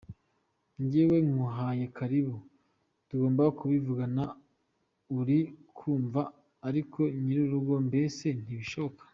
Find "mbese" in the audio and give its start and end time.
7.87-8.25